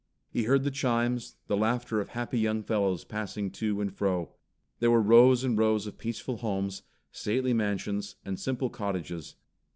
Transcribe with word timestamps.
He 0.31 0.45
heard 0.45 0.63
the 0.63 0.71
chimes, 0.71 1.35
the 1.45 1.55
laughter 1.55 2.01
of 2.01 2.09
happy 2.09 2.39
young 2.39 2.63
fellows 2.63 3.03
passing 3.05 3.51
to 3.51 3.81
and 3.81 3.93
fro. 3.93 4.33
There 4.79 4.89
were 4.89 4.99
rows 4.99 5.43
and 5.43 5.55
rows 5.55 5.85
of 5.85 5.99
peaceful 5.99 6.37
homes, 6.37 6.81
stately 7.11 7.53
mansions 7.53 8.15
and 8.25 8.39
simple 8.39 8.71
cottages. 8.71 9.35